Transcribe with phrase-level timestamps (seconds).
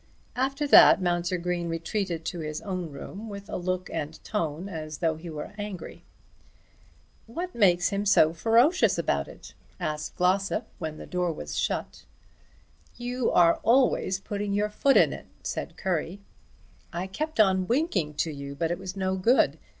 [0.35, 4.97] After that Mounser Green retreated to his own room with a look and tone as
[4.97, 6.03] though he were angry.
[7.27, 12.05] "What makes him so ferocious about it?" asked Glossop when the door was shut.
[12.97, 16.19] "You are always putting your foot in it," said Currie.
[16.91, 19.59] "I kept on winking to you but it was no good.